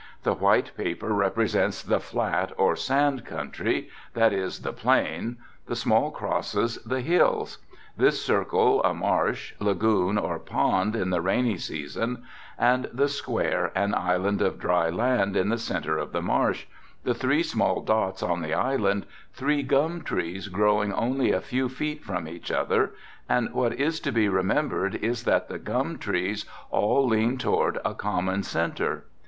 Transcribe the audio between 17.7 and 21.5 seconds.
dots on the island, three gum trees growing only a